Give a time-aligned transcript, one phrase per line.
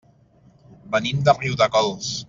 [0.95, 2.13] Venim de Riudecols.